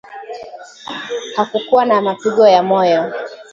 hakukuwa 1.35 1.85
na 1.85 2.01
mapigo 2.01 2.47
ya 2.47 2.63
moyo 2.63 3.03